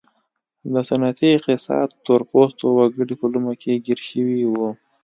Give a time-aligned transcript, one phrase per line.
[0.73, 4.69] د سنتي اقتصاد تور پوستي وګړي په لومه کې ګیر شوي وو.